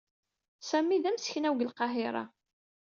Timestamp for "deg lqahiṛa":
1.57-2.23